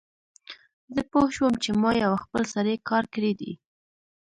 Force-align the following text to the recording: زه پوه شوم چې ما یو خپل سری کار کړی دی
زه 0.93 1.01
پوه 1.11 1.27
شوم 1.35 1.53
چې 1.63 1.69
ما 1.81 1.91
یو 2.03 2.13
خپل 2.23 2.43
سری 2.53 2.75
کار 2.89 3.03
کړی 3.13 3.31
دی 3.39 3.51